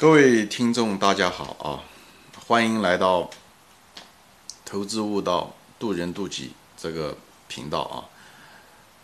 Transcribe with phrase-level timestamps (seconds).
[0.00, 1.82] 各位听众，大家好啊！
[2.46, 3.28] 欢迎来到
[4.64, 7.18] “投资悟道，渡人渡己”这个
[7.48, 7.80] 频道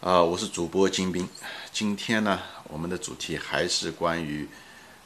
[0.01, 0.09] 啊！
[0.09, 1.29] 啊，我是主播金兵。
[1.73, 4.49] 今天呢，我们的主题还是关于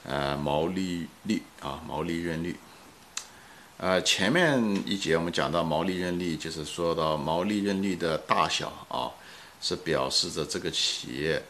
[0.04, 2.54] 呃毛利率啊，毛利润率。
[3.78, 9.08] 呃，前面一节我们讲到毛利润率，就是说到毛利润率的大小啊，
[9.62, 11.42] 是表示着这个企业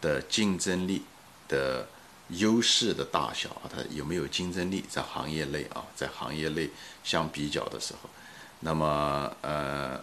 [0.00, 1.04] 的竞争力
[1.46, 1.86] 的。
[2.28, 4.84] 优势的大小啊，它有没有竞争力？
[4.88, 6.68] 在行业内啊，在行业内
[7.04, 8.10] 相比较的时候，
[8.60, 10.02] 那么呃，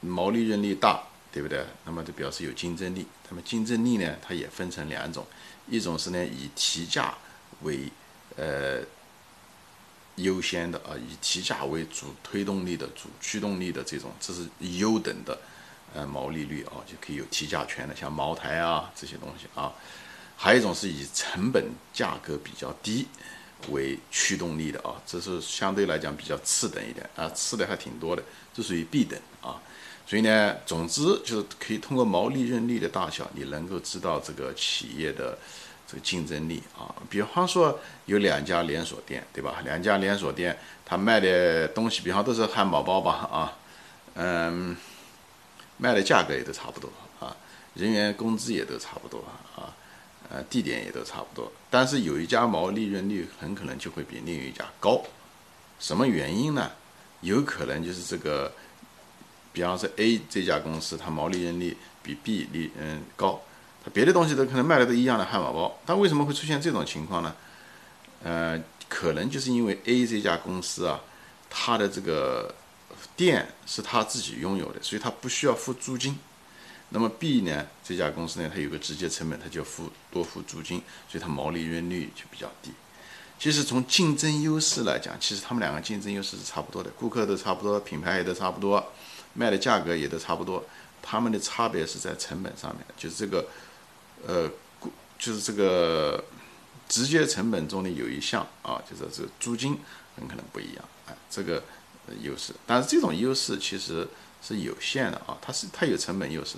[0.00, 1.66] 毛利润率大，对不对？
[1.84, 3.06] 那么就表示有竞争力。
[3.28, 5.26] 那么竞争力呢，它也分成两种，
[5.68, 7.14] 一种是呢以提价
[7.62, 7.90] 为
[8.36, 8.80] 呃
[10.16, 14.48] 优先的啊，以提价为主推动力的主驱动力的这种，这是
[14.78, 15.38] 优等的
[15.92, 19.70] 呃毛利率啊，就可以有提价权的，像茅台啊这些东西啊。
[20.36, 23.06] 还有一种是以成本价格比较低
[23.70, 29.60] 为驱动力的啊，这是相对来讲比较次等一点啊，次的还挺多的，这属于 B 等啊。
[30.06, 35.38] 所以呢，总之就是可以通过毛利润率的大小，你能够知道这个企业的
[35.88, 36.94] 这个竞争力啊。
[37.08, 39.62] 比方说有两家连锁店，对吧？
[39.64, 43.56] 两家连锁店它卖的东西，比方都是汉堡包吧啊，
[44.16, 44.76] 嗯，
[45.78, 47.34] 卖的价格也都差不多啊，
[47.72, 49.24] 人员工资也都差不多
[49.56, 49.72] 啊。
[50.30, 55.02] 呃，地点也都差不多，但是有一家毛利润率很可能就会比另一家高，
[55.78, 56.72] 什么原因呢？
[57.20, 58.52] 有可能就是这个，
[59.52, 63.42] 比方说 A 这家公司，它毛利润率比 B 利嗯高，
[63.84, 67.34] 它别的东西都可能卖的都一样的汉堡包，但为什么会出现这种情况呢？
[68.22, 71.00] 呃，可能就是因为 A 这家公司啊，
[71.48, 72.54] 它的这个
[73.16, 76.18] 店是他自己拥有的，所以他不需要付租金。
[76.94, 77.66] 那么 B 呢？
[77.82, 82.70] 这家公司呢，它有个直接成本，它就付多付租金，所以它毛利润率就比较低。
[83.36, 88.92] 其实从竞争优势来讲，其实他们两个竞争优势是差不多的，顾客都差不多，品牌也都差不多，
[89.32, 90.64] 卖的价格也都差不多。
[91.02, 93.44] 他们的差别是在成本上面，就是这个，
[94.24, 94.48] 呃，
[95.18, 96.24] 就是这个
[96.88, 99.76] 直接成本中的有一项啊，就是这个租金
[100.16, 101.60] 很可能不一样，哎，这个
[102.22, 102.54] 优势。
[102.64, 104.06] 但是这种优势其实
[104.40, 106.56] 是有限的啊，它是它有成本优势。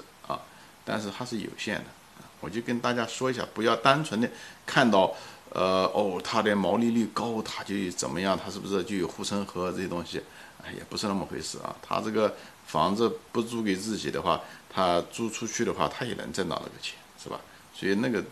[0.86, 1.84] 但是它是有限的，
[2.40, 4.30] 我就跟大家说一下，不要单纯的
[4.64, 5.12] 看到，
[5.50, 10.22] 呃，哦，它的毛利率高，它就怎么样，它是不是就有护城河这些东西？
[10.64, 11.74] 哎，也不是那么回事啊。
[11.82, 12.34] 它这个
[12.66, 14.40] 房子不租给自己的话，
[14.72, 17.40] 它租出去的话，它也能挣到那个钱，是吧？
[17.74, 18.24] 所以那个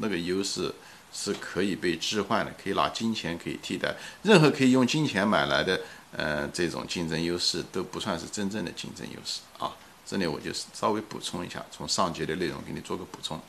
[0.00, 0.74] 那个优势
[1.12, 5.80] 是可以被置换的，可以拿金钱可以替代，任何可以用金钱买来的，
[6.12, 9.72] 呃，这种竞争优势都不算是真正的竞争优势啊。
[10.10, 13.40] 这里我就稍微补充一下，从上节的内容给你做个补充。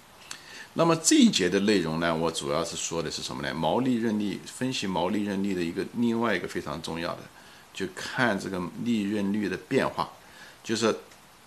[0.75, 3.51] 那么这一节的内容呢，我主要是说的是什么呢？
[3.51, 7.21] 毛利润率分析毛利润率的一个另外一个非常重要的，
[7.73, 10.07] 就看这个利润率的变化，
[10.63, 10.95] 就是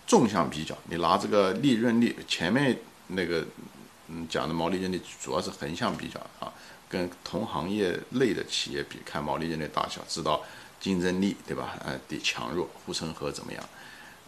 [0.05, 0.77] 纵向比较。
[0.89, 2.77] 你拿这个利润率，前面
[3.07, 3.45] 那个
[4.09, 6.51] 嗯讲的毛利润率主要是横向比较啊，
[6.89, 10.43] 跟同行业内的企业比，看毛利润率大小，知道
[10.81, 11.77] 竞争力对吧？
[11.85, 13.63] 呃的强弱，护城河怎么样？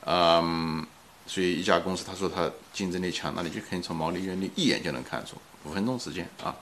[0.10, 0.88] 嗯，
[1.26, 5.36] 所以一家公司他说他竞争力强，那你就可以从毛利润率一眼就能看出，
[5.66, 6.56] 五分钟时间啊。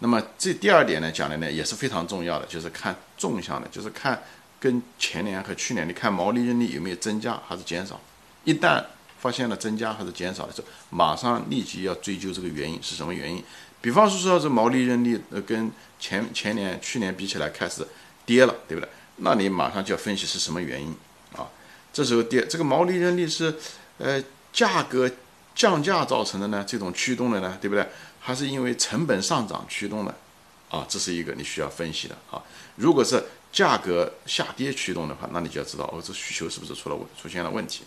[0.00, 4.22] 那么这第二点呢讲的呢也是非常重要的，就是看纵向的，就是看
[4.60, 7.98] 跟前年和去年，你看毛利润率有没有增加还是减少。
[8.44, 8.84] 一旦
[9.18, 13.42] 发现了增加还是减少的时候，马上立即要追究这个原因是什么原因。
[13.80, 17.86] 比方说说这毛利润率呃跟前前年、去年比起来开始
[18.26, 18.90] 跌了，对不对？
[19.16, 20.94] 那你马上就要分析是什么原因。
[21.94, 23.54] 这时候跌，这个毛利润率是，
[23.98, 24.22] 呃，
[24.52, 25.10] 价格
[25.54, 26.64] 降价造成的呢？
[26.66, 27.86] 这种驱动的呢，对不对？
[28.18, 30.12] 还是因为成本上涨驱动的？
[30.70, 32.42] 啊，这是一个你需要分析的啊。
[32.74, 33.22] 如果是
[33.52, 37.84] 价格下跌驱动的话，那你就要知道哦，这需求是不是出了问出现了问题，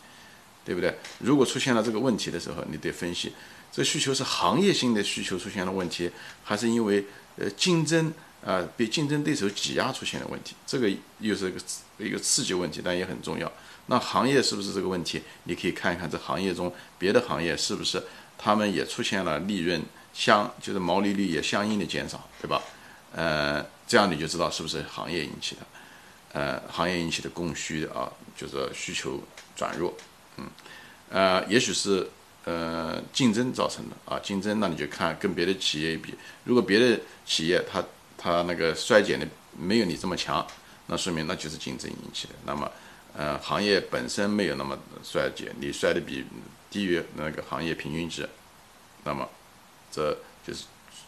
[0.63, 0.97] 对不对？
[1.19, 3.33] 如果出现了这个问题的时候，你得分析，
[3.73, 6.09] 这需求是行业性的需求出现了问题，
[6.45, 8.13] 还是因为呃竞争
[8.45, 10.55] 啊被竞争对手挤压出现了问题？
[10.65, 10.89] 这个
[11.19, 11.59] 又是一个
[12.05, 13.51] 一个刺激问题，但也很重要。
[13.87, 15.21] 那行业是不是这个问题？
[15.43, 18.03] 你可以看一看这行业中别的行业是不是
[18.37, 19.81] 他们也出现了利润
[20.13, 22.61] 相就是毛利率也相应的减少，对吧？
[23.13, 25.61] 呃，这样你就知道是不是行业引起的，
[26.33, 29.23] 呃，行业引起的供需啊，就是需求
[29.55, 29.95] 转弱，
[30.35, 30.45] 嗯，
[31.09, 32.07] 呃，也许是
[32.43, 36.13] 呃竞争造成的啊，竞争那你就看跟别的企业一比，
[36.43, 37.83] 如果别的企业它
[38.17, 39.27] 它那个衰减的
[39.57, 40.45] 没有你这么强，
[40.87, 42.69] 那说明那就是竞争引起的，那么。
[43.19, 46.23] 呃，行业本身没有那么衰减，你衰的比
[46.69, 48.29] 低于那个行业平均值，
[49.05, 49.27] 那么
[49.91, 50.15] 这
[50.45, 50.65] 就是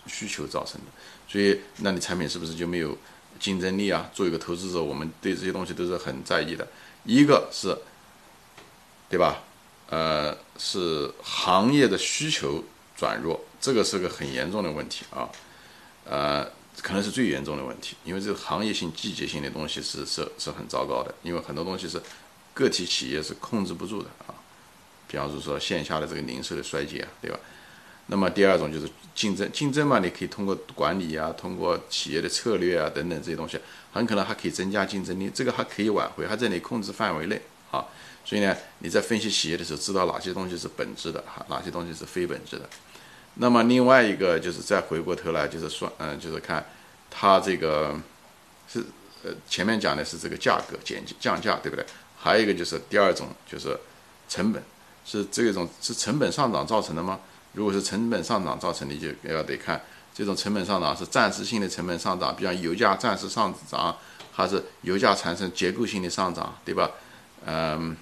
[0.07, 0.88] 需求造成的。
[1.27, 2.97] 所以，那你产品是不是就没有
[3.39, 4.09] 竞争力啊？
[4.12, 6.67] 作为一个投资者，我们对这些东西都是很在意的。
[7.03, 7.77] 一个是，
[9.07, 9.44] 对吧？
[9.91, 12.63] 呃，是行业的需求
[12.97, 15.29] 转弱，这个是个很严重的问题啊。
[16.05, 22.01] 呃，可能是最严重的问题，因为这个行业性、季节性的东西是是是很糟糕的，因为很多东西是
[22.53, 24.35] 个体企业是控制不住的啊。
[25.07, 27.39] 比方说线下的这个零售的衰竭啊，对吧？
[28.07, 33.59] 那么第二种就是竞争，竞争嘛，你可以通过管理啊，通过企业的策略啊等等这些东西，
[33.91, 37.41] 很可能还可以增加竞争力，这个还可以挽回，还在你控制范围内
[37.71, 37.85] 啊。
[38.25, 42.69] 所以呢，你在分析企业的时候，知道哪些东西是本质的哈，哪些东西是非本质的。
[43.41, 46.63] 那么另外一个就是再回过头来就是说，嗯，就是看
[47.09, 47.97] 它这个
[48.68, 48.83] 是
[49.24, 51.86] 呃前面讲的是这个价格减降价，对不对？
[52.18, 53.80] 还有一个就是第二种就是
[54.27, 54.62] 成本，
[55.06, 57.18] 是这种是成本上涨造成的吗？
[57.53, 59.81] 如果是成本上涨造成的，就要得看
[60.13, 63.95] 这种成本上涨是暂时性的成本上涨，比方油价暂时上涨，
[64.33, 66.91] 还是油价产生结构性的上涨，对吧？
[67.45, 67.95] 嗯，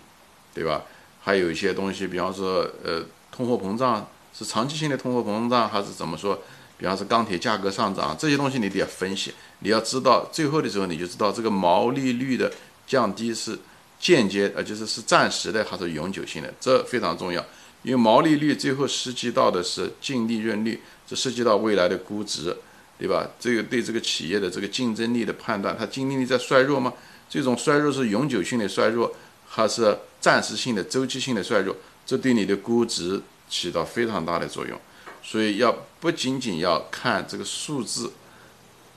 [0.52, 0.82] 对吧？
[1.22, 4.08] 还有一些东西，比方说，呃，通货膨胀
[4.38, 6.40] 是长期性的通货膨胀，还是怎么说？
[6.78, 12.52] 比方说钢铁价格上涨，这些东西你得要分析，你要知道最后的时候你就知道这个毛利率的
[12.86, 13.58] 降低是
[14.00, 17.44] 间接，呃，就是是暂时的还是永久性的，这非常重要。
[17.82, 22.56] 因为毛利率最后涉及到的是净利润率，这涉及到未来的估值，
[23.00, 23.28] 对吧？
[23.40, 26.94] 这个对这个企业的这个竞争力的判断，它竞争力在衰弱吗？
[27.28, 29.12] 这种衰弱是永久性的衰弱，
[29.48, 31.76] 还是暂时性的周期性的衰弱？
[32.06, 33.20] 这对你的估值
[33.50, 34.80] 起到非常大的作用。
[35.24, 38.14] 所以要不仅仅要看这个数字，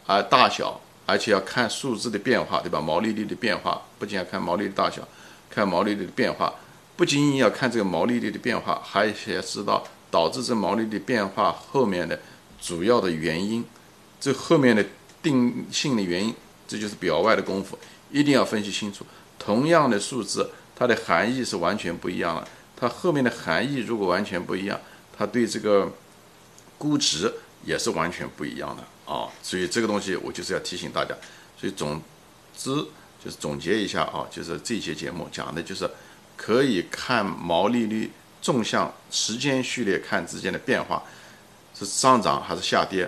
[0.06, 2.80] 啊大小，而且要看数字的变化，对吧？
[2.80, 5.06] 毛利率的变化，不仅要看毛利率大小，
[5.48, 6.54] 看毛利率的变化。
[6.96, 12.20] 不仅仅要看这个毛利率的变化，还要知道导致这毛利率变化后面的
[12.60, 13.64] 主要的原因，
[14.20, 14.84] 这后面的
[15.22, 16.34] 定性的原因，
[16.68, 17.78] 这就是表外的功夫，
[18.10, 19.04] 一定要分析清楚。
[19.38, 22.46] 同样的数字，它的含义是完全不一样的。
[22.80, 24.80] 它后面的含义如果完全不一样，
[25.16, 25.92] 它对这个
[26.78, 27.32] 估值
[27.64, 29.28] 也是完全不一样的啊。
[29.42, 31.14] 所以这个东西我就是要提醒大家。
[31.56, 32.00] 所以总
[32.56, 32.74] 之
[33.22, 35.88] 就是总结一下啊，就是这节节目讲的就是。
[36.42, 38.10] 可以看毛利率
[38.40, 41.02] 纵向时间序列看之间的变化，
[41.74, 43.06] 是上涨还是下跌？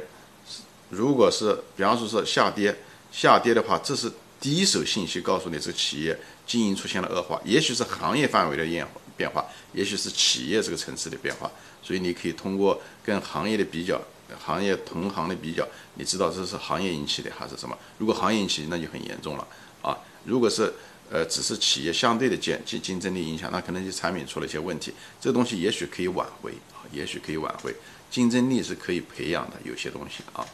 [0.90, 2.76] 如果是比方说是下跌，
[3.10, 4.12] 下跌的话，这是
[4.42, 8.84] 第一手信息告诉你这个企业经营出现了恶化，也许是行业范围的变
[9.16, 11.48] 变化，也许是企业这个层次的变化。
[11.80, 14.02] 所以你可以通过跟行业的比较，
[14.44, 17.78] 行业同行的比较，你知道这是行业引起的还是什么？
[17.98, 19.46] 如果行业引起，那就很严重了
[19.80, 19.96] 啊！
[20.24, 20.72] 如果是
[21.08, 27.72] 呃，只是企业相对的竞竞竞争力影响，那可能就产品出了一些问题，这个东西也许可以挽回啊，也许可以挽回，
[28.10, 30.46] 竞争力是可以培养的，有些东西啊，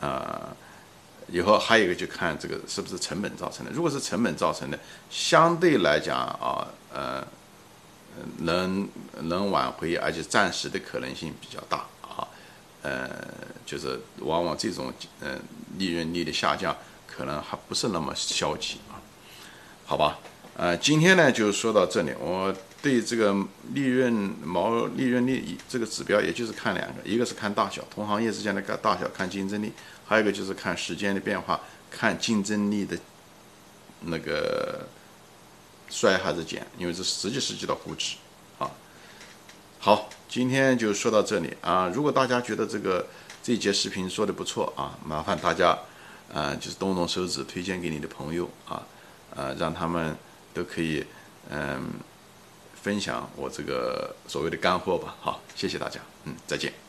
[0.00, 0.56] 呃，
[1.32, 4.78] 以后还有一个就看这个是不是成本造成的，如果是成本造成的，
[5.10, 7.26] 相对来讲啊，呃，
[8.40, 8.86] 能
[9.22, 12.28] 能挽回，而且暂时的可能性比较大啊，
[12.82, 13.08] 呃，
[13.64, 14.92] 就是往往这种
[15.22, 15.40] 嗯
[15.78, 16.76] 利润率的下降，
[17.06, 19.00] 可能还不是那么消极啊。
[19.86, 20.18] 好吧，
[20.56, 22.12] 呃，今天呢就说到这里。
[22.20, 23.34] 我对这个
[23.72, 24.12] 利润
[24.42, 29.72] 毛利润率这个指标，也就是看两个，一个是看大小，同行业之间的个大小看竞争力，
[30.12, 31.58] 还有一个就是看时间的变化，
[31.90, 32.98] 看竞争力的
[34.00, 34.86] 那个
[35.88, 38.16] 衰还是减，因为这实际涉及到估值
[38.58, 38.70] 啊。
[39.78, 41.90] 好，今天就说到这里啊。
[41.94, 43.06] 如果大家觉得这个
[43.42, 45.78] 这节视频说的不错啊，麻烦大家
[46.30, 48.86] 啊，就是动动手指推荐给你的朋友啊。
[49.34, 50.14] 呃，让他们
[50.52, 51.02] 都可以
[51.48, 51.94] 嗯
[52.82, 55.16] 分享我这个所谓的干货吧。
[55.22, 56.81] 好，谢谢大家，嗯，再见。